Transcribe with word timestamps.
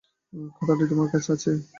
খাতাটি 0.55 0.85
তোমার 0.91 1.07
কাছে 1.13 1.29
আছে? 1.35 1.51